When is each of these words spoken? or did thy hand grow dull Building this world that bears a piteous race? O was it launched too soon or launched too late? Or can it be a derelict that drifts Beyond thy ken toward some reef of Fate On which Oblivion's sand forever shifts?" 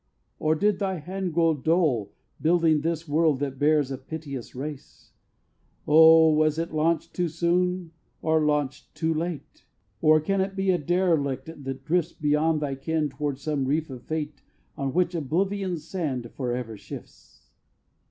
or 0.39 0.55
did 0.55 0.79
thy 0.79 0.95
hand 0.97 1.31
grow 1.31 1.53
dull 1.55 2.09
Building 2.41 2.81
this 2.81 3.07
world 3.07 3.37
that 3.39 3.59
bears 3.59 3.91
a 3.91 3.99
piteous 3.99 4.55
race? 4.55 5.11
O 5.87 6.31
was 6.31 6.57
it 6.57 6.73
launched 6.73 7.13
too 7.13 7.27
soon 7.29 7.91
or 8.19 8.41
launched 8.43 8.95
too 8.95 9.13
late? 9.13 9.65
Or 10.01 10.19
can 10.19 10.41
it 10.41 10.55
be 10.55 10.71
a 10.71 10.79
derelict 10.79 11.45
that 11.65 11.85
drifts 11.85 12.13
Beyond 12.13 12.61
thy 12.63 12.73
ken 12.73 13.09
toward 13.09 13.37
some 13.37 13.65
reef 13.65 13.91
of 13.91 14.01
Fate 14.01 14.41
On 14.75 14.91
which 14.91 15.13
Oblivion's 15.13 15.87
sand 15.87 16.31
forever 16.35 16.75
shifts?" 16.77 17.51